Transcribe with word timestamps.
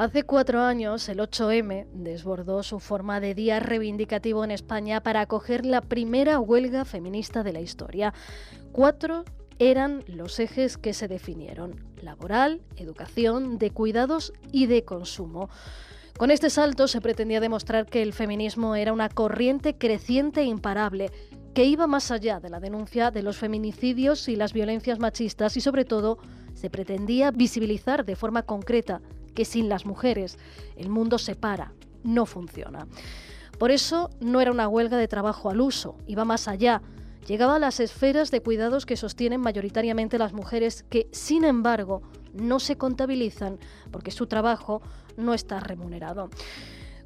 Hace 0.00 0.22
cuatro 0.22 0.62
años, 0.62 1.06
el 1.10 1.18
8M 1.18 1.86
desbordó 1.92 2.62
su 2.62 2.80
forma 2.80 3.20
de 3.20 3.34
día 3.34 3.60
reivindicativo 3.60 4.42
en 4.44 4.50
España 4.50 5.02
para 5.02 5.20
acoger 5.20 5.66
la 5.66 5.82
primera 5.82 6.40
huelga 6.40 6.86
feminista 6.86 7.42
de 7.42 7.52
la 7.52 7.60
historia. 7.60 8.14
Cuatro 8.72 9.26
eran 9.58 10.02
los 10.06 10.40
ejes 10.40 10.78
que 10.78 10.94
se 10.94 11.06
definieron, 11.06 11.84
laboral, 12.00 12.62
educación, 12.76 13.58
de 13.58 13.72
cuidados 13.72 14.32
y 14.50 14.68
de 14.68 14.86
consumo. 14.86 15.50
Con 16.16 16.30
este 16.30 16.48
salto 16.48 16.88
se 16.88 17.02
pretendía 17.02 17.40
demostrar 17.40 17.84
que 17.84 18.00
el 18.00 18.14
feminismo 18.14 18.76
era 18.76 18.94
una 18.94 19.10
corriente 19.10 19.76
creciente 19.76 20.40
e 20.40 20.44
imparable, 20.44 21.10
que 21.52 21.66
iba 21.66 21.86
más 21.86 22.10
allá 22.10 22.40
de 22.40 22.48
la 22.48 22.58
denuncia 22.58 23.10
de 23.10 23.22
los 23.22 23.36
feminicidios 23.36 24.30
y 24.30 24.36
las 24.36 24.54
violencias 24.54 24.98
machistas 24.98 25.58
y 25.58 25.60
sobre 25.60 25.84
todo 25.84 26.16
se 26.54 26.70
pretendía 26.70 27.32
visibilizar 27.32 28.06
de 28.06 28.16
forma 28.16 28.44
concreta 28.44 29.02
que 29.34 29.44
sin 29.44 29.68
las 29.68 29.86
mujeres 29.86 30.38
el 30.76 30.88
mundo 30.88 31.18
se 31.18 31.34
para, 31.34 31.72
no 32.02 32.26
funciona. 32.26 32.86
Por 33.58 33.70
eso 33.70 34.10
no 34.20 34.40
era 34.40 34.52
una 34.52 34.68
huelga 34.68 34.96
de 34.96 35.08
trabajo 35.08 35.50
al 35.50 35.60
uso, 35.60 35.96
iba 36.06 36.24
más 36.24 36.48
allá. 36.48 36.82
Llegaba 37.26 37.56
a 37.56 37.58
las 37.58 37.78
esferas 37.78 38.30
de 38.30 38.40
cuidados 38.40 38.86
que 38.86 38.96
sostienen 38.96 39.40
mayoritariamente 39.40 40.18
las 40.18 40.32
mujeres 40.32 40.84
que, 40.88 41.08
sin 41.12 41.44
embargo, 41.44 42.02
no 42.32 42.58
se 42.58 42.76
contabilizan 42.76 43.58
porque 43.90 44.10
su 44.10 44.26
trabajo 44.26 44.80
no 45.18 45.34
está 45.34 45.60
remunerado. 45.60 46.30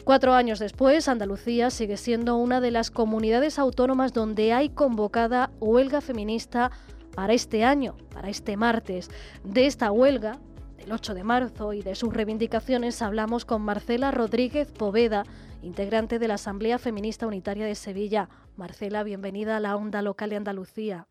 Cuatro 0.05 0.35
años 0.35 0.59
después, 0.59 1.09
Andalucía 1.09 1.71
sigue 1.71 1.97
siendo 1.97 2.37
una 2.37 2.61
de 2.61 2.71
las 2.71 2.91
comunidades 2.91 3.59
autónomas 3.59 4.13
donde 4.13 4.53
hay 4.53 4.69
convocada 4.69 5.51
huelga 5.61 6.03
feminista 6.03 6.71
para 7.15 7.33
este 7.33 7.65
año, 7.65 7.97
para 8.13 8.29
este 8.29 8.57
martes. 8.57 9.11
De 9.45 9.67
esta 9.67 9.91
huelga, 9.91 10.39
el 10.85 10.93
8 10.93 11.15
de 11.15 11.25
marzo 11.25 11.73
y 11.73 11.83
de 11.83 11.95
sus 11.95 12.13
reivindicaciones 12.13 13.01
hablamos 13.01 13.47
con 13.47 13.63
Marcela 13.63 14.11
Rodríguez 14.11 14.71
Poveda, 14.71 15.25
integrante 15.63 16.19
de 16.19 16.29
la 16.29 16.35
Asamblea 16.35 16.79
Feminista 16.79 17.27
Unitaria 17.27 17.65
de 17.65 17.75
Sevilla. 17.75 18.29
Marcela, 18.57 19.03
bienvenida 19.03 19.57
a 19.57 19.61
la 19.61 19.77
Onda 19.77 20.03
Local 20.03 20.29
de 20.29 20.37
Andalucía. 20.37 21.07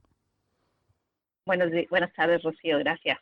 Buenos, 1.45 1.71
buenas 1.89 2.13
tardes, 2.13 2.43
Rocío, 2.43 2.77
gracias. 2.79 3.17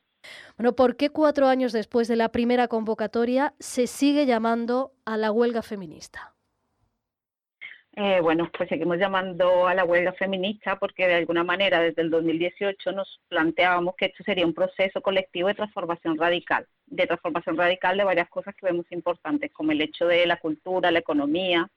Bueno, 0.57 0.75
¿por 0.75 0.97
qué 0.97 1.09
cuatro 1.09 1.47
años 1.47 1.71
después 1.71 2.09
de 2.09 2.17
la 2.17 2.29
primera 2.29 2.67
convocatoria 2.67 3.53
se 3.59 3.87
sigue 3.87 4.25
llamando 4.25 4.91
a 5.05 5.15
la 5.15 5.31
huelga 5.31 5.61
feminista? 5.61 6.30
Eh, 8.03 8.19
bueno, 8.19 8.49
pues 8.57 8.67
seguimos 8.67 8.97
llamando 8.97 9.67
a 9.67 9.75
la 9.75 9.85
huelga 9.85 10.11
feminista 10.13 10.79
porque 10.79 11.07
de 11.07 11.13
alguna 11.13 11.43
manera 11.43 11.79
desde 11.81 12.01
el 12.01 12.09
2018 12.09 12.93
nos 12.93 13.21
planteábamos 13.27 13.93
que 13.95 14.05
esto 14.05 14.23
sería 14.23 14.43
un 14.43 14.55
proceso 14.55 15.01
colectivo 15.01 15.49
de 15.49 15.53
transformación 15.53 16.17
radical, 16.17 16.65
de 16.87 17.05
transformación 17.05 17.57
radical 17.57 17.95
de 17.97 18.03
varias 18.03 18.27
cosas 18.29 18.55
que 18.55 18.65
vemos 18.65 18.87
importantes, 18.91 19.51
como 19.51 19.71
el 19.71 19.81
hecho 19.81 20.07
de 20.07 20.25
la 20.25 20.37
cultura, 20.37 20.89
la 20.89 20.97
economía, 20.97 21.69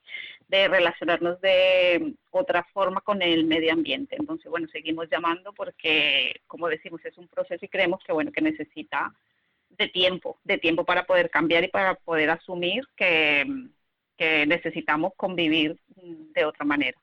de 0.48 0.66
relacionarnos 0.66 1.42
de 1.42 2.14
otra 2.30 2.64
forma 2.72 3.02
con 3.02 3.20
el 3.20 3.44
medio 3.44 3.74
ambiente. 3.74 4.16
Entonces, 4.18 4.50
bueno, 4.50 4.66
seguimos 4.72 5.10
llamando 5.10 5.52
porque, 5.52 6.40
como 6.46 6.68
decimos, 6.68 7.04
es 7.04 7.18
un 7.18 7.28
proceso 7.28 7.66
y 7.66 7.68
creemos 7.68 8.00
que, 8.02 8.14
bueno, 8.14 8.32
que 8.32 8.40
necesita 8.40 9.12
de 9.68 9.88
tiempo, 9.88 10.38
de 10.42 10.56
tiempo 10.56 10.86
para 10.86 11.04
poder 11.04 11.28
cambiar 11.28 11.64
y 11.64 11.68
para 11.68 11.96
poder 11.96 12.30
asumir 12.30 12.82
que 12.96 13.44
que 14.16 14.46
necesitamos 14.46 15.12
convivir 15.16 15.78
de 15.96 16.44
otra 16.44 16.64
manera. 16.64 16.98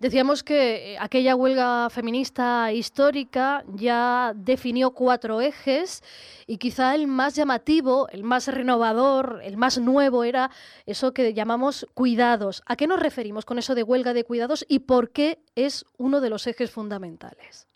Decíamos 0.00 0.42
que 0.42 0.94
eh, 0.94 0.98
aquella 0.98 1.36
huelga 1.36 1.90
feminista 1.90 2.72
histórica 2.72 3.62
ya 3.74 4.32
definió 4.34 4.92
cuatro 4.92 5.42
ejes 5.42 6.02
y 6.46 6.56
quizá 6.56 6.94
el 6.94 7.06
más 7.06 7.36
llamativo, 7.36 8.08
el 8.08 8.24
más 8.24 8.48
renovador, 8.48 9.42
el 9.44 9.58
más 9.58 9.76
nuevo 9.78 10.24
era 10.24 10.50
eso 10.86 11.12
que 11.12 11.34
llamamos 11.34 11.86
cuidados. 11.92 12.62
¿A 12.64 12.76
qué 12.76 12.86
nos 12.86 12.98
referimos 12.98 13.44
con 13.44 13.58
eso 13.58 13.74
de 13.74 13.82
huelga 13.82 14.14
de 14.14 14.24
cuidados 14.24 14.64
y 14.70 14.78
por 14.78 15.10
qué 15.10 15.38
es 15.54 15.84
uno 15.98 16.22
de 16.22 16.30
los 16.30 16.46
ejes 16.46 16.70
fundamentales? 16.70 17.68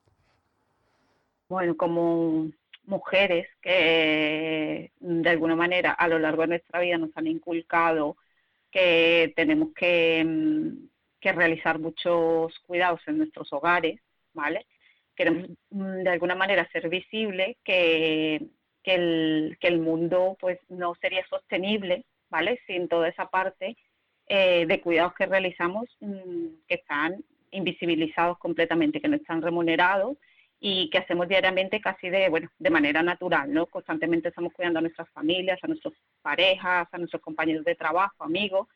Bueno, 1.51 1.77
como 1.77 2.49
mujeres 2.87 3.49
que 3.61 4.93
de 4.99 5.29
alguna 5.29 5.57
manera 5.57 5.93
a 5.93 6.09
lo 6.09 6.19
largo 6.19 6.41
de 6.41 6.49
nuestra 6.49 6.81
vida 6.81 6.97
nos 6.97 7.11
han 7.17 7.27
inculcado 7.27 8.17
que 8.75 9.33
tenemos 9.37 9.69
mm, 9.69 10.87
que, 11.21 11.33
realizar 11.33 11.79
muchos 11.79 12.59
cuidados 12.67 13.01
en 13.07 13.19
nuestros 13.19 13.51
hogares, 13.53 14.01
¿vale? 14.33 14.67
Queremos 15.15 15.49
mm, 15.71 16.03
de 16.03 16.11
alguna 16.11 16.35
manera 16.35 16.69
ser 16.73 16.89
visible 16.89 17.57
que, 17.63 18.45
que, 18.83 18.95
el, 18.95 19.57
que 19.61 19.69
el 19.69 19.79
mundo 19.79 20.37
pues 20.41 20.59
no 20.69 20.97
sería 20.97 21.25
sostenible, 21.29 22.05
¿vale? 22.29 22.61
Sin 22.67 22.89
toda 22.89 23.09
esa 23.09 23.31
parte 23.31 23.77
eh, 24.27 24.67
de 24.67 24.81
cuidados 24.81 25.15
que 25.15 25.27
realizamos 25.27 25.87
mm, 26.01 26.47
que 26.67 26.75
están 26.75 27.25
invisibilizados 27.53 28.39
completamente, 28.39 29.01
que 29.01 29.09
no 29.09 29.17
están 29.17 29.41
remunerados 29.41 30.19
y 30.67 30.89
que 30.89 30.97
hacemos 30.97 31.29
diariamente 31.29 31.79
casi 31.79 32.09
de, 32.09 32.31
bueno, 32.31 32.49
de 32.59 32.71
manera 32.71 33.03
natural, 33.03 33.53
¿no? 33.53 33.67
Constantemente 33.67 34.31
estamos 34.31 34.51
cuidando 34.55 34.79
a 34.79 34.83
nuestras 34.83 35.11
familias, 35.11 35.59
a 35.63 35.67
nuestras 35.67 35.93
parejas, 36.23 36.89
a 36.91 36.97
nuestros 36.97 37.21
compañeros 37.21 37.67
de 37.67 37.75
trabajo, 37.75 38.25
amigos 38.25 38.67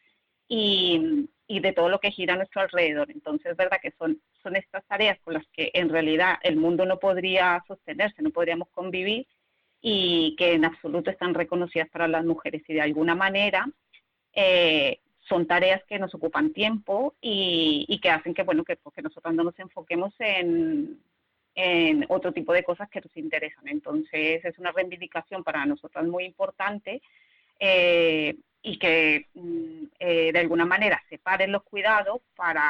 y, 0.46 1.30
y 1.46 1.60
de 1.60 1.72
todo 1.72 1.88
lo 1.88 1.98
que 1.98 2.10
gira 2.10 2.34
a 2.34 2.36
nuestro 2.36 2.60
alrededor. 2.60 3.10
Entonces, 3.10 3.52
es 3.52 3.56
verdad 3.56 3.78
que 3.80 3.92
son, 3.92 4.20
son 4.42 4.56
estas 4.56 4.84
tareas 4.84 5.18
con 5.24 5.32
las 5.32 5.46
que 5.54 5.70
en 5.72 5.88
realidad 5.88 6.34
el 6.42 6.56
mundo 6.56 6.84
no 6.84 6.98
podría 6.98 7.64
sostenerse, 7.66 8.20
no 8.20 8.32
podríamos 8.32 8.68
convivir 8.68 9.26
y 9.80 10.36
que 10.36 10.52
en 10.52 10.66
absoluto 10.66 11.10
están 11.10 11.32
reconocidas 11.32 11.88
para 11.88 12.06
las 12.06 12.22
mujeres 12.22 12.64
y 12.68 12.74
de 12.74 12.82
alguna 12.82 13.14
manera 13.14 13.66
eh, 14.34 15.00
son 15.20 15.46
tareas 15.46 15.82
que 15.84 15.98
nos 15.98 16.14
ocupan 16.14 16.52
tiempo 16.52 17.14
y, 17.22 17.86
y 17.88 17.98
que 17.98 18.10
hacen 18.10 18.34
que, 18.34 18.42
bueno, 18.42 18.62
que, 18.62 18.76
que 18.94 19.02
nosotros 19.02 19.32
no 19.32 19.42
nos 19.42 19.58
enfoquemos 19.58 20.12
en, 20.18 21.00
en 21.54 22.06
otro 22.08 22.32
tipo 22.32 22.52
de 22.52 22.64
cosas 22.64 22.88
que 22.88 23.00
nos 23.00 23.16
interesan. 23.16 23.68
Entonces 23.68 24.44
es 24.44 24.58
una 24.58 24.72
reivindicación 24.72 25.44
para 25.44 25.66
nosotras 25.66 26.06
muy 26.06 26.24
importante 26.24 27.02
eh, 27.58 28.36
y 28.62 28.78
que 28.78 29.26
mm, 29.34 29.84
eh, 29.98 30.32
de 30.32 30.38
alguna 30.38 30.64
manera 30.64 31.02
separen 31.08 31.52
los 31.52 31.62
cuidados 31.64 32.20
para 32.36 32.68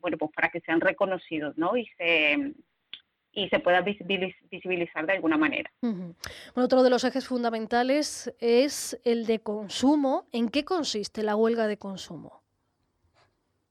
bueno 0.00 0.16
pues 0.18 0.30
para 0.32 0.48
que 0.48 0.60
sean 0.60 0.80
reconocidos 0.80 1.56
¿no? 1.56 1.76
y 1.76 1.86
se 1.96 2.52
y 3.32 3.48
se 3.50 3.60
pueda 3.60 3.82
visibilizar 3.82 5.06
de 5.06 5.12
alguna 5.12 5.36
manera. 5.36 5.70
Bueno, 5.80 6.14
otro 6.56 6.82
de 6.82 6.90
los 6.90 7.04
ejes 7.04 7.28
fundamentales 7.28 8.34
es 8.40 9.00
el 9.04 9.26
de 9.26 9.38
consumo. 9.40 10.26
¿En 10.32 10.48
qué 10.48 10.64
consiste 10.64 11.22
la 11.22 11.36
huelga 11.36 11.68
de 11.68 11.76
consumo? 11.76 12.42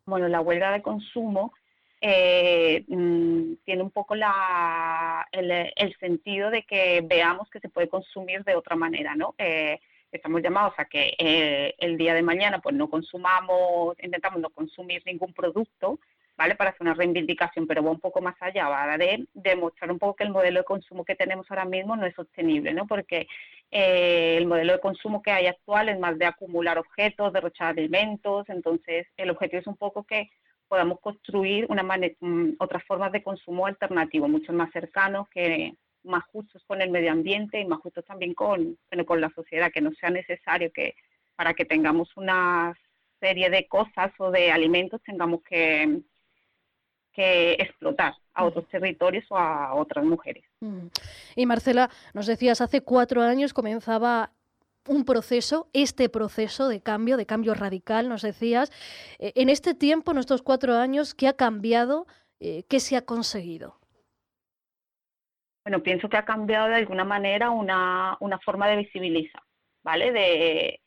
Bueno, 0.06 0.30
la 0.30 0.40
huelga 0.40 0.72
de 0.72 0.82
consumo 0.82 1.54
eh, 2.00 2.84
mm, 2.88 3.56
tiene 3.66 3.82
un 3.82 3.92
poco 3.92 4.16
la, 4.16 5.28
el, 5.32 5.96
sentido 6.00 6.52
de 6.52 6.64
que 6.64 7.02
veamos 7.04 7.50
que 7.50 7.60
se 7.60 7.70
puede 7.70 7.90
consumir 7.90 8.44
de 8.44 8.56
otra 8.56 8.76
manera, 8.76 9.16
¿no? 9.16 9.34
Eh, 9.38 9.80
estamos 10.12 10.42
llamados 10.42 10.74
a 10.78 10.86
que 10.86 11.16
eh, 11.18 11.74
el 11.80 11.98
día 11.98 12.14
de 12.14 12.22
mañana 12.22 12.60
pues 12.60 12.76
no 12.76 12.90
consumamos, 12.90 13.96
intentamos 14.02 14.40
no 14.40 14.50
consumir 14.52 15.02
ningún 15.06 15.34
producto, 15.34 16.00
¿vale? 16.38 16.56
Para 16.56 16.70
hacer 16.70 16.84
una 16.84 16.94
reivindicación, 16.94 17.66
pero 17.66 17.84
va 17.84 17.90
un 17.90 18.00
poco 18.00 18.22
más 18.22 18.36
allá, 18.42 18.70
va 18.70 18.96
de 18.98 19.26
demostrar 19.34 19.92
un 19.92 19.98
poco 19.98 20.18
que 20.18 20.24
el 20.24 20.30
modelo 20.30 20.60
de 20.60 20.66
consumo 20.66 21.04
que 21.04 21.16
tenemos 21.16 21.50
ahora 21.50 21.66
mismo 21.66 21.96
no 21.96 22.06
es 22.06 22.14
sostenible, 22.14 22.74
¿no? 22.74 22.86
Porque 22.86 23.28
el 23.72 24.46
modelo 24.46 24.74
de 24.74 24.80
consumo 24.80 25.24
que 25.24 25.32
hay 25.32 25.48
actual 25.48 25.90
es 25.90 26.00
más 26.00 26.18
de 26.20 26.26
acumular 26.26 26.78
objetos, 26.78 27.34
derrochar 27.34 27.70
alimentos, 27.70 28.48
entonces 28.50 29.08
el 29.18 29.32
objetivo 29.32 29.62
es 29.62 29.68
un 29.68 29.78
poco 29.78 30.04
que 30.04 30.30
podamos 30.68 31.00
construir 31.00 31.66
una 31.70 31.84
mm, 31.84 32.56
otras 32.60 32.84
formas 32.84 33.12
de 33.12 33.24
consumo 33.24 33.66
alternativo, 33.66 34.28
mucho 34.28 34.54
más 34.54 34.72
cercanos, 34.72 35.28
que 35.30 35.74
más 36.04 36.24
justos 36.26 36.64
con 36.66 36.82
el 36.82 36.90
medio 36.90 37.12
ambiente 37.12 37.60
y 37.60 37.66
más 37.66 37.80
justos 37.80 38.06
también 38.06 38.34
con, 38.34 38.78
con 39.06 39.22
la 39.22 39.30
sociedad, 39.30 39.72
que 39.72 39.82
no 39.82 39.92
sea 39.94 40.10
necesario 40.10 40.72
que 40.72 40.96
para 41.36 41.54
que 41.54 41.66
tengamos 41.66 42.16
una 42.18 42.76
serie 43.20 43.50
de 43.50 43.68
cosas 43.68 44.12
o 44.20 44.32
de 44.32 44.52
alimentos 44.52 45.02
tengamos 45.04 45.42
que, 45.44 46.02
que 47.14 47.54
explotar 47.54 48.16
a 48.34 48.46
otros 48.46 48.68
territorios 48.68 49.26
o 49.30 49.38
a 49.38 49.74
otras 49.74 50.06
mujeres. 50.06 50.44
Y 51.36 51.46
Marcela, 51.46 51.90
nos 52.14 52.28
decías, 52.28 52.62
hace 52.62 52.82
cuatro 52.82 53.22
años 53.22 53.54
comenzaba 53.54 54.32
un 54.88 55.06
proceso, 55.06 55.70
este 55.74 56.10
proceso 56.10 56.68
de 56.68 56.82
cambio, 56.82 57.18
de 57.18 57.26
cambio 57.26 57.54
radical, 57.54 58.10
nos 58.10 58.22
decías. 58.22 58.72
Eh, 59.20 59.34
en 59.36 59.50
este 59.50 59.74
tiempo, 59.74 60.12
en 60.12 60.18
estos 60.18 60.42
cuatro 60.42 60.76
años, 60.76 61.14
¿qué 61.14 61.28
ha 61.28 61.34
cambiado? 61.34 62.08
Eh, 62.40 62.64
¿Qué 62.70 62.80
se 62.80 62.96
ha 62.96 63.06
conseguido? 63.06 63.80
Bueno, 65.64 65.84
pienso 65.84 66.08
que 66.08 66.18
ha 66.18 66.26
cambiado 66.26 66.68
de 66.68 66.76
alguna 66.76 67.04
manera 67.04 67.50
una, 67.50 68.18
una 68.22 68.40
forma 68.40 68.68
de 68.68 68.78
visibilizar, 68.78 69.42
¿vale? 69.84 70.12
De, 70.12 70.80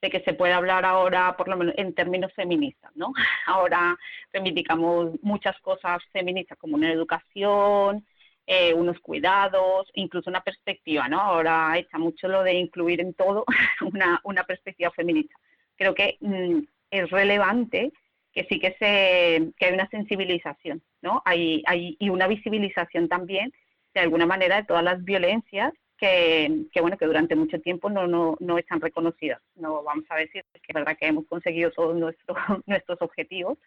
de 0.00 0.10
que 0.10 0.20
se 0.20 0.34
puede 0.34 0.52
hablar 0.52 0.84
ahora, 0.84 1.36
por 1.36 1.48
lo 1.48 1.56
menos 1.56 1.74
en 1.76 1.94
términos 1.94 2.32
feministas, 2.34 2.94
¿no? 2.94 3.12
Ahora 3.46 3.98
reivindicamos 4.32 5.14
muchas 5.22 5.58
cosas 5.60 5.98
feministas 6.12 6.58
como 6.58 6.76
una 6.76 6.92
educación, 6.92 8.06
eh, 8.50 8.72
unos 8.72 8.98
cuidados, 9.00 9.90
incluso 9.92 10.30
una 10.30 10.40
perspectiva, 10.40 11.06
¿no? 11.06 11.20
Ahora 11.20 11.76
está 11.76 11.98
mucho 11.98 12.28
lo 12.28 12.42
de 12.42 12.54
incluir 12.54 12.98
en 13.02 13.12
todo 13.12 13.44
una, 13.92 14.22
una 14.24 14.44
perspectiva 14.44 14.90
feminista. 14.90 15.34
Creo 15.76 15.94
que 15.94 16.16
mm, 16.20 16.60
es 16.90 17.10
relevante 17.10 17.92
que 18.32 18.44
sí 18.44 18.58
que, 18.58 18.70
se, 18.78 19.52
que 19.58 19.66
hay 19.66 19.74
una 19.74 19.86
sensibilización, 19.90 20.82
¿no? 21.02 21.20
Hay, 21.26 21.62
hay, 21.66 21.96
y 21.98 22.08
una 22.08 22.26
visibilización 22.26 23.06
también, 23.06 23.52
de 23.92 24.00
alguna 24.00 24.24
manera, 24.24 24.56
de 24.56 24.64
todas 24.64 24.82
las 24.82 25.04
violencias 25.04 25.74
que, 25.98 26.66
bueno 26.80 26.96
que 26.96 27.06
durante 27.06 27.34
mucho 27.34 27.60
tiempo 27.60 27.90
no, 27.90 28.06
no, 28.06 28.36
no 28.40 28.58
están 28.58 28.80
reconocidas. 28.80 29.40
No 29.56 29.82
vamos 29.82 30.04
a 30.08 30.16
decir 30.16 30.44
que 30.52 30.60
es 30.68 30.74
verdad 30.74 30.96
que 30.96 31.06
hemos 31.06 31.26
conseguido 31.26 31.70
todos 31.72 31.96
nuestros 31.96 32.36
nuestros 32.66 33.02
objetivos, 33.02 33.58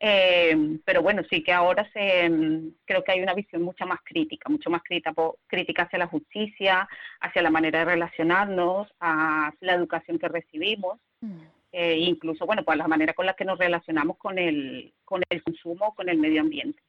eh, 0.00 0.78
pero 0.84 1.02
bueno, 1.02 1.22
sí 1.28 1.42
que 1.42 1.52
ahora 1.52 1.88
se, 1.92 2.30
creo 2.84 3.02
que 3.04 3.12
hay 3.12 3.22
una 3.22 3.34
visión 3.34 3.62
mucho 3.62 3.86
más 3.86 4.00
crítica, 4.04 4.48
mucho 4.48 4.70
más 4.70 4.82
crítica, 4.82 5.12
crítica 5.46 5.82
hacia 5.82 5.98
la 5.98 6.06
justicia, 6.06 6.88
hacia 7.20 7.42
la 7.42 7.50
manera 7.50 7.80
de 7.80 7.84
relacionarnos, 7.86 8.88
hacia 9.00 9.56
la 9.60 9.74
educación 9.74 10.18
que 10.18 10.28
recibimos. 10.28 10.98
Mm. 11.20 11.40
Eh, 11.76 11.98
incluso, 11.98 12.46
bueno, 12.46 12.62
pues 12.64 12.78
la 12.78 12.86
manera 12.86 13.14
con 13.14 13.26
la 13.26 13.34
que 13.34 13.44
nos 13.44 13.58
relacionamos 13.58 14.16
con 14.16 14.38
el, 14.38 14.94
con 15.04 15.20
el 15.28 15.42
consumo, 15.42 15.92
con 15.96 16.08
el 16.08 16.18
medio 16.18 16.40
ambiente. 16.40 16.80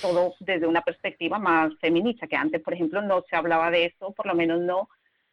Todo 0.00 0.34
desde 0.40 0.66
una 0.66 0.82
perspectiva 0.82 1.38
más 1.38 1.72
feminista, 1.80 2.26
que 2.26 2.36
antes, 2.36 2.62
por 2.62 2.74
ejemplo, 2.74 3.02
no 3.02 3.24
se 3.28 3.36
hablaba 3.36 3.70
de 3.70 3.86
eso, 3.86 4.12
por 4.12 4.26
lo 4.26 4.34
menos 4.34 4.60
no 4.60 4.88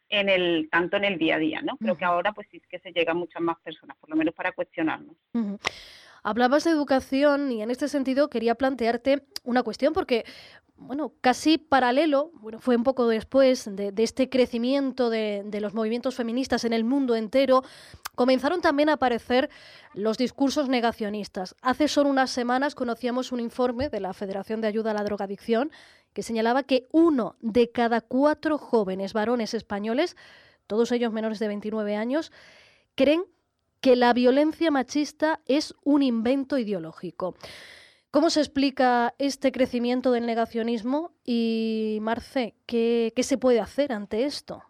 en 0.08 0.28
el 0.28 0.68
tanto 0.70 0.96
en 0.96 1.04
el 1.04 1.18
día 1.18 1.36
a 1.36 1.38
día, 1.38 1.62
¿no? 1.62 1.76
Creo 1.76 1.96
que 1.96 2.04
ahora 2.04 2.32
pues 2.32 2.48
sí 2.50 2.56
es 2.56 2.66
que 2.66 2.80
se 2.80 2.92
llega 2.92 3.12
a 3.12 3.14
muchas 3.14 3.40
más 3.40 3.58
personas, 3.60 3.96
por 3.98 4.10
lo 4.10 4.16
menos 4.16 4.34
para 4.34 4.52
cuestionarnos. 4.52 5.14
Hablabas 6.22 6.64
de 6.64 6.70
educación 6.70 7.50
y 7.52 7.62
en 7.62 7.70
este 7.70 7.88
sentido 7.88 8.28
quería 8.28 8.54
plantearte 8.54 9.24
una 9.44 9.62
cuestión 9.62 9.92
porque 9.92 10.24
bueno, 10.80 11.12
casi 11.20 11.58
paralelo, 11.58 12.30
bueno, 12.34 12.58
fue 12.58 12.74
un 12.74 12.84
poco 12.84 13.06
después 13.06 13.68
de, 13.70 13.92
este 13.98 14.30
crecimiento 14.30 15.10
de, 15.10 15.44
los 15.60 15.74
movimientos 15.74 16.14
feministas 16.14 16.64
en 16.64 16.72
el 16.72 16.84
mundo 16.84 17.16
entero, 17.16 17.62
comenzaron 18.14 18.62
también 18.62 18.88
a 18.88 18.94
aparecer 18.94 19.50
los 19.92 20.16
discursos 20.16 20.70
negacionistas. 20.70 21.54
Hace 21.60 21.86
solo 21.86 22.08
unas 22.08 22.30
semanas 22.30 22.74
conocíamos 22.74 23.30
un 23.30 23.40
informe 23.40 23.90
de 23.90 24.00
la 24.00 24.14
Federación 24.14 24.62
de 24.62 24.68
Ayuda 24.68 24.92
a 24.92 24.94
la 24.94 25.04
Drogadicción 25.04 25.70
que 26.14 26.22
señalaba 26.22 26.62
que 26.62 26.88
uno 26.92 27.36
de 27.40 27.70
cada 27.70 28.00
cuatro 28.00 28.56
jóvenes 28.56 29.12
varones 29.12 29.52
españoles, 29.52 30.16
todos 30.66 30.92
ellos 30.92 31.12
menores 31.12 31.38
de 31.40 31.48
29 31.48 31.94
años, 31.94 32.32
creen 32.94 33.24
que 33.80 33.96
la 33.96 34.12
violencia 34.12 34.70
machista 34.70 35.40
es 35.46 35.74
un 35.84 36.02
invento 36.02 36.58
ideológico. 36.58 37.34
¿Cómo 38.10 38.28
se 38.28 38.40
explica 38.40 39.14
este 39.18 39.52
crecimiento 39.52 40.10
del 40.10 40.26
negacionismo? 40.26 41.12
Y 41.24 41.98
Marce, 42.00 42.54
¿qué, 42.66 43.12
se 43.16 43.38
puede 43.38 43.60
hacer 43.60 43.92
ante 43.92 44.24
esto? 44.24 44.62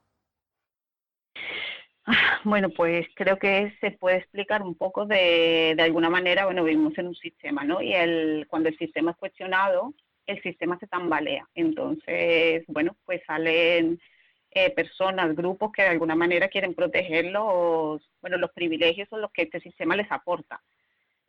Bueno, 2.43 2.71
pues 2.71 3.07
creo 3.15 3.39
que 3.39 3.75
se 3.81 3.91
puede 3.91 4.17
explicar 4.17 4.62
un 4.62 4.75
poco 4.75 5.05
de, 5.05 5.75
de 5.77 5.83
alguna 5.83 6.09
manera, 6.09 6.47
bueno, 6.47 6.65
vivimos 6.65 6.97
en 6.97 7.09
un 7.09 7.15
sistema, 7.15 7.65
¿no? 7.65 7.83
Y 7.83 7.93
el, 7.93 8.47
cuando 8.49 8.71
el 8.71 8.79
sistema 8.79 9.11
es 9.11 9.17
cuestionado, 9.19 9.93
el 10.27 10.43
sistema 10.43 10.79
se 10.79 10.87
tambalea. 10.87 11.47
Entonces, 11.55 12.65
bueno, 12.67 12.97
pues 13.05 13.21
salen 13.27 14.01
eh, 14.52 14.70
personas, 14.70 15.37
grupos 15.37 15.70
que 15.73 15.82
de 15.82 15.88
alguna 15.88 16.17
manera 16.17 16.49
quieren 16.49 16.75
proteger 16.75 17.26
los, 17.26 18.02
bueno, 18.20 18.37
los 18.37 18.50
privilegios 18.52 19.08
o 19.12 19.19
los 19.19 19.31
que 19.31 19.43
este 19.43 19.61
sistema 19.61 19.97
les 19.97 20.11
aporta. 20.11 20.61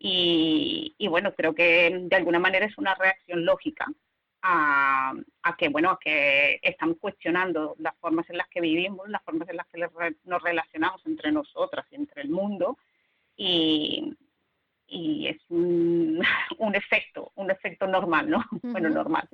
Y, 0.03 0.95
bueno, 1.09 1.33
creo 1.35 1.53
que 1.53 2.05
de 2.09 2.15
alguna 2.15 2.39
manera 2.39 2.65
es 2.65 2.75
una 2.79 2.95
reacción 2.95 3.45
lógica 3.45 3.85
a, 4.41 5.13
que, 5.59 5.69
bueno, 5.69 5.91
a 5.91 5.99
que 5.99 6.59
estamos 6.63 6.97
cuestionando 6.99 7.75
las 7.77 7.95
formas 7.97 8.27
en 8.31 8.37
las 8.37 8.47
que 8.49 8.61
vivimos, 8.61 9.07
las 9.09 9.21
formas 9.23 9.47
en 9.49 9.57
las 9.57 9.67
que 9.67 9.77
nos 10.23 10.41
relacionamos 10.41 11.05
entre 11.05 11.31
nosotras 11.31 11.85
y 11.91 11.95
entre 11.95 12.23
el 12.23 12.29
mundo. 12.29 12.79
Y, 13.37 14.17
es 14.91 15.37
un, 15.49 16.23
efecto, 16.73 17.31
un 17.35 17.51
efecto 17.51 17.87
normal, 17.87 18.29
¿no? 18.29 18.43
Bueno, 18.61 18.89
normal. 18.89 19.27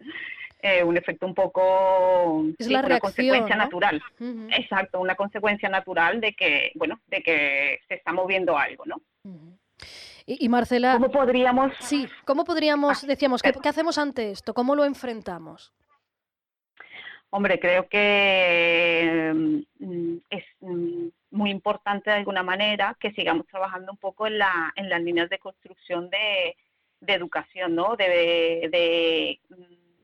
Eh, 0.62 0.84
un 0.84 0.98
efecto 0.98 1.28
un 1.28 1.36
poco 1.36 2.44
es 2.58 2.68
la 2.68 2.80
una 2.80 3.00
consecuencia 3.00 3.56
natural 3.56 4.02
exacto 4.50 5.00
una 5.00 5.14
consecuencia 5.14 5.70
natural 5.70 6.20
de 6.20 6.34
que 6.34 6.72
bueno 6.74 7.00
de 7.06 7.22
que 7.22 7.80
se 7.88 7.94
está 7.94 8.12
moviendo 8.12 8.58
algo 8.58 8.84
no 8.88 9.00
y, 10.30 10.50
Marcela... 10.50 10.94
¿Cómo 10.94 11.10
podríamos...? 11.10 11.72
Sí, 11.80 12.06
¿cómo 12.26 12.44
podríamos, 12.44 13.02
ah, 13.02 13.08
decíamos, 13.08 13.42
¿qué, 13.42 13.54
hacemos 13.70 13.98
ante 13.98 14.30
esto? 14.30 14.54
¿Cómo 14.54 14.76
lo 14.76 14.84
enfrentamos? 14.84 15.72
Hombre, 17.30 17.60
creo 17.62 17.88
que 17.88 19.32
mm, 19.80 20.18
es 20.30 20.44
mm, 20.60 21.08
muy 21.38 21.52
importante 21.52 22.10
de 22.10 22.18
alguna 22.18 22.44
manera 22.44 22.98
que 23.00 23.12
sigamos 23.12 23.48
trabajando 23.48 23.92
un 23.92 23.98
poco 23.98 24.28
en, 24.28 24.40
la, 24.40 24.74
en 24.76 24.90
las 24.90 25.02
líneas 25.02 25.30
de 25.30 25.40
construcción 25.40 26.10
de, 26.10 26.56
educación, 27.06 27.76
¿no? 27.76 27.96
De, 27.96 28.10
de, 28.72 29.40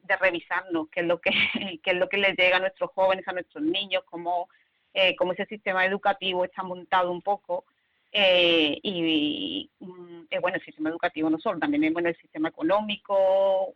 de, 0.03 0.15
revisarnos 0.17 0.89
qué 0.89 0.99
es, 1.01 1.07
lo 1.07 1.19
que, 1.19 1.31
qué 1.83 1.91
es 1.91 1.97
lo 1.97 2.07
que 2.07 2.17
les 2.17 2.37
llega 2.37 2.57
a 2.57 2.59
nuestros 2.59 2.91
jóvenes, 2.91 3.27
a 3.27 3.33
nuestros 3.33 3.63
niños, 3.63 4.03
cómo, 4.05 4.47
eh, 4.93 5.15
cómo 5.15 5.33
ese 5.33 5.45
sistema 5.47 5.85
educativo 5.85 6.45
está 6.45 6.61
montado 6.61 7.11
un 7.11 7.21
poco 7.21 7.65
eh, 8.11 8.79
y, 8.83 9.71
mm, 9.79 10.25
bueno, 10.39 10.57
el 10.57 10.63
sistema 10.63 10.89
educativo 10.89 11.31
no 11.31 11.39
solo, 11.39 11.57
también 11.57 11.91
bueno, 11.93 12.09
el 12.09 12.17
sistema 12.17 12.49
económico, 12.49 13.73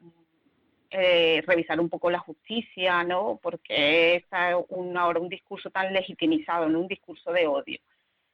eh, 0.91 1.43
revisar 1.45 1.79
un 1.79 1.89
poco 1.89 2.09
la 2.09 2.19
justicia, 2.19 3.03
¿no? 3.03 3.39
Porque 3.41 4.15
está 4.15 4.57
un, 4.69 4.97
ahora 4.97 5.19
un 5.19 5.29
discurso 5.29 5.69
tan 5.69 5.93
legitimizado, 5.93 6.67
no 6.69 6.79
un 6.79 6.87
discurso 6.87 7.31
de 7.31 7.47
odio. 7.47 7.79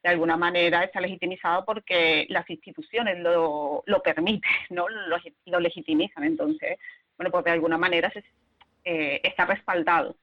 De 0.02 0.10
alguna 0.10 0.36
manera 0.36 0.84
está 0.84 1.00
legitimizado 1.00 1.64
porque 1.64 2.26
las 2.28 2.48
instituciones 2.50 3.18
lo, 3.18 3.82
lo 3.86 4.02
permiten, 4.02 4.50
¿no? 4.70 4.88
Lo, 4.88 5.16
lo 5.46 5.60
legitimizan. 5.60 6.24
Entonces, 6.24 6.78
bueno, 7.16 7.30
pues 7.30 7.44
de 7.44 7.50
alguna 7.52 7.78
manera 7.78 8.10
se, 8.10 8.22
está 8.84 9.46
respaldado. 9.46 10.16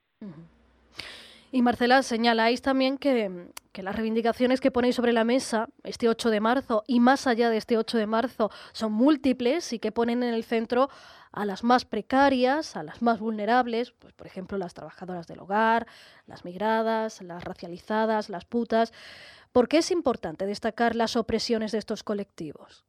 Y 1.53 1.61
Marcela, 1.61 2.01
señaláis 2.01 2.61
también 2.61 2.97
que, 2.97 3.29
las 3.73 3.95
reivindicaciones 3.95 4.61
que 4.61 4.71
ponéis 4.71 4.95
sobre 4.95 5.11
la 5.11 5.25
mesa 5.25 5.67
este 5.83 6.07
8 6.07 6.29
de 6.29 6.39
marzo 6.39 6.83
y 6.87 7.01
más 7.01 7.27
allá 7.27 7.49
de 7.49 7.57
este 7.57 7.77
8 7.77 7.97
de 7.97 8.07
marzo 8.07 8.49
son 8.71 8.93
múltiples 8.93 9.73
y 9.73 9.79
que 9.79 9.91
ponen 9.91 10.23
en 10.23 10.33
el 10.33 10.45
centro 10.45 10.89
a 11.33 11.43
las 11.43 11.65
más 11.65 11.83
precarias, 11.83 12.77
a 12.77 12.83
las 12.83 13.01
más 13.01 13.19
vulnerables, 13.19 13.91
pues 13.91 14.13
por 14.13 14.27
ejemplo 14.27 14.57
las 14.57 14.73
trabajadoras 14.73 15.27
del 15.27 15.39
hogar, 15.39 15.87
las 16.25 16.45
migradas, 16.45 17.21
las 17.21 17.43
racializadas, 17.43 18.29
las 18.29 18.45
putas. 18.45 18.93
¿Por 19.51 19.67
qué 19.67 19.79
es 19.79 19.91
importante 19.91 20.45
destacar 20.45 20.95
las 20.95 21.17
opresiones 21.17 21.73
de 21.73 21.79
estos 21.79 22.03
colectivos? 22.03 22.85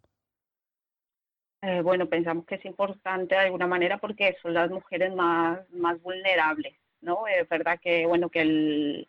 Eh, 1.62 1.81
bueno, 1.81 2.07
pensamos 2.07 2.45
que 2.47 2.57
es 2.57 2.64
importante 2.64 3.35
de 3.35 3.40
alguna 3.40 3.66
manera 3.66 3.99
porque 3.99 4.37
son 4.40 4.54
las 4.54 4.71
mujeres 4.71 5.12
más, 5.14 5.69
más 5.71 6.00
vulnerables 6.00 6.82
¿no? 7.02 7.26
Es 7.26 7.49
verdad 7.49 7.78
que, 7.80 8.06
bueno, 8.06 8.30
que 8.30 8.40
el, 8.40 9.09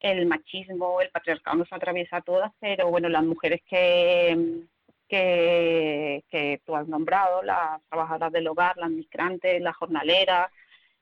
el 0.00 0.26
machismo, 0.26 1.00
el 1.00 1.10
patriarcado 1.10 1.56
nos 1.58 1.72
atraviesa 1.72 2.18
a 2.18 2.22
todas, 2.22 2.52
pero 2.60 2.88
bueno, 2.90 3.08
las 3.08 3.24
mujeres 3.24 3.62
que, 3.68 4.64
que, 5.08 6.24
que 6.30 6.60
tú 6.64 6.76
has 6.76 6.88
nombrado, 6.88 7.42
las 7.42 7.82
trabajadoras 7.88 8.32
del 8.32 8.48
hogar, 8.48 8.76
las 8.76 8.90
migrantes, 8.90 9.60
las 9.62 9.76
jornaleras, 9.76 10.50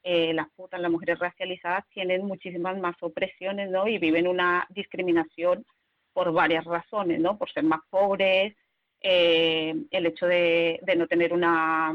eh, 0.02 0.34
las 0.34 0.50
putas, 0.50 0.80
las 0.80 0.90
mujeres 0.90 1.18
racializadas, 1.18 1.84
tienen 1.88 2.26
muchísimas 2.26 2.76
más 2.78 2.96
opresiones, 3.00 3.70
¿no? 3.70 3.88
Y 3.88 3.98
viven 3.98 4.28
una 4.28 4.66
discriminación 4.70 5.64
por 6.12 6.32
varias 6.32 6.64
razones, 6.64 7.20
¿no? 7.20 7.38
Por 7.38 7.50
ser 7.50 7.64
más 7.64 7.80
pobres, 7.90 8.54
eh, 9.00 9.74
el 9.90 10.06
hecho 10.06 10.26
de, 10.26 10.78
de 10.82 10.96
no 10.96 11.06
tener 11.06 11.32
una, 11.32 11.94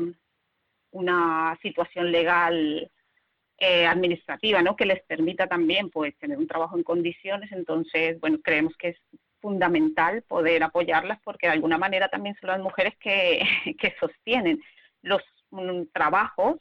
una 0.91 1.57
situación 1.61 2.11
legal 2.11 2.89
eh, 3.59 3.85
administrativa, 3.85 4.61
¿no? 4.61 4.75
Que 4.75 4.85
les 4.85 5.01
permita 5.03 5.47
también, 5.47 5.89
pues, 5.89 6.17
tener 6.17 6.37
un 6.37 6.47
trabajo 6.47 6.77
en 6.77 6.83
condiciones. 6.83 7.51
Entonces, 7.51 8.19
bueno, 8.19 8.39
creemos 8.43 8.75
que 8.77 8.89
es 8.89 8.97
fundamental 9.41 10.21
poder 10.23 10.63
apoyarlas 10.63 11.19
porque 11.23 11.47
de 11.47 11.53
alguna 11.53 11.77
manera 11.77 12.09
también 12.09 12.35
son 12.39 12.49
las 12.49 12.59
mujeres 12.59 12.93
que, 12.99 13.41
que 13.79 13.95
sostienen 13.99 14.61
los 15.01 15.21
trabajos 15.93 16.57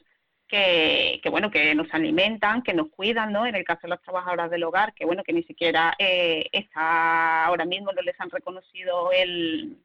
que, 0.47 1.19
que, 1.21 1.29
bueno 1.29 1.51
que 1.51 1.75
nos 1.75 1.93
alimentan, 1.93 2.63
que 2.63 2.73
nos 2.73 2.89
cuidan, 2.89 3.31
¿no? 3.31 3.45
En 3.45 3.55
el 3.55 3.63
caso 3.63 3.81
de 3.83 3.89
las 3.89 4.01
trabajadoras 4.01 4.49
del 4.49 4.63
hogar, 4.63 4.93
que 4.93 5.05
bueno 5.05 5.23
que 5.23 5.33
ni 5.33 5.43
siquiera 5.43 5.93
eh, 5.99 6.47
está 6.51 7.45
ahora 7.45 7.65
mismo 7.65 7.91
no 7.91 8.01
les 8.01 8.19
han 8.19 8.31
reconocido 8.31 9.11
el, 9.11 9.77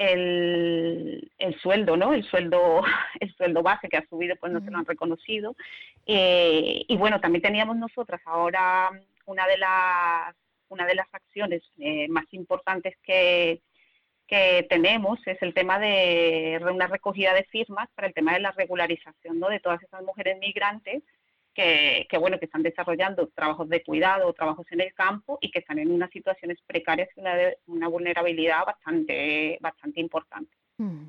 el, 0.00 1.30
el, 1.38 1.60
sueldo, 1.60 1.96
¿no? 1.96 2.14
El 2.14 2.24
sueldo, 2.24 2.82
el 3.20 3.34
sueldo 3.34 3.62
base 3.62 3.88
que 3.88 3.98
ha 3.98 4.08
subido, 4.08 4.34
pues 4.36 4.50
no 4.52 4.60
se 4.60 4.70
lo 4.70 4.78
han 4.78 4.86
reconocido. 4.86 5.54
Eh, 6.06 6.84
y 6.88 6.96
bueno, 6.96 7.20
también 7.20 7.42
teníamos 7.42 7.76
nosotras 7.76 8.20
ahora 8.24 8.90
una 9.26 9.46
de 9.46 9.58
las 9.58 10.34
una 10.70 10.86
de 10.86 10.94
las 10.94 11.12
acciones 11.12 11.62
eh, 11.78 12.06
más 12.08 12.24
importantes 12.30 12.96
que, 13.02 13.60
que 14.28 14.64
tenemos 14.70 15.18
es 15.26 15.42
el 15.42 15.52
tema 15.52 15.80
de 15.80 16.60
una 16.72 16.86
recogida 16.86 17.34
de 17.34 17.42
firmas 17.42 17.88
para 17.96 18.06
el 18.06 18.14
tema 18.14 18.34
de 18.34 18.40
la 18.40 18.52
regularización 18.52 19.40
¿no? 19.40 19.48
de 19.48 19.58
todas 19.58 19.82
esas 19.82 20.04
mujeres 20.04 20.38
migrantes 20.38 21.02
que, 21.54 22.06
bueno 22.18 22.38
que 22.38 22.46
están 22.46 22.62
desarrollando 22.62 23.28
trabajos 23.28 23.68
de 23.68 23.82
cuidado, 23.82 24.32
trabajos 24.32 24.66
en 24.70 24.80
el 24.80 24.94
campo 24.94 25.38
y 25.40 25.50
que 25.50 25.60
están 25.60 25.78
en 25.78 25.90
unas 25.90 26.10
situaciones 26.10 26.58
precarias 26.66 27.08
y 27.16 27.20
una, 27.20 27.34
una 27.66 27.88
vulnerabilidad 27.88 28.64
bastante 28.64 29.58
bastante 29.60 30.00
importante. 30.00 30.56
Mm. 30.78 31.06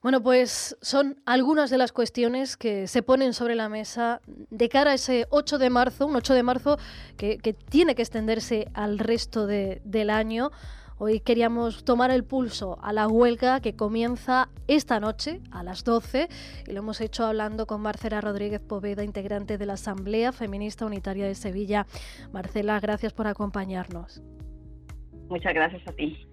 Bueno, 0.00 0.22
pues 0.22 0.76
son 0.80 1.20
algunas 1.26 1.70
de 1.70 1.78
las 1.78 1.90
cuestiones 1.90 2.56
que 2.56 2.86
se 2.86 3.02
ponen 3.02 3.32
sobre 3.32 3.56
la 3.56 3.68
mesa 3.68 4.20
de 4.26 4.68
cara 4.68 4.92
a 4.92 4.94
ese 4.94 5.26
8 5.30 5.58
de 5.58 5.70
marzo, 5.70 6.06
un 6.06 6.14
8 6.14 6.34
de 6.34 6.42
marzo 6.44 6.78
que, 7.16 7.38
tiene 7.68 7.96
que 7.96 8.02
extenderse 8.02 8.68
al 8.74 9.00
resto 9.00 9.48
del 9.48 10.10
año. 10.10 10.52
Hoy 11.00 11.20
queríamos 11.20 11.84
tomar 11.84 12.10
el 12.10 12.24
pulso 12.24 12.76
a 12.82 12.92
la 12.92 13.06
huelga 13.06 13.60
que 13.60 13.76
comienza 13.76 14.48
esta 14.66 14.98
noche 14.98 15.40
a 15.52 15.62
las 15.62 15.84
12 15.84 16.28
y 16.66 16.72
lo 16.72 16.78
hemos 16.80 17.00
hecho 17.00 17.24
hablando 17.24 17.66
con 17.66 17.80
Marcela 17.80 18.20
Rodríguez 18.20 18.60
Poveda, 18.60 19.04
integrante 19.04 19.58
de 19.58 19.66
la 19.66 19.74
Asamblea 19.74 20.32
Feminista 20.32 20.86
Unitaria 20.86 21.26
de 21.26 21.36
Sevilla. 21.36 21.86
Marcela, 22.32 22.80
gracias 22.80 23.12
por 23.12 23.28
acompañarnos. 23.28 24.20
Muchas 25.28 25.54
gracias 25.54 25.82
a 25.86 25.92
ti. 25.92 26.26